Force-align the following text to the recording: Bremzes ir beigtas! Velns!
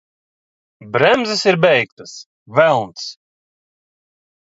Bremzes 0.95 1.43
ir 1.51 1.57
beigtas! 1.65 2.13
Velns! 2.61 3.03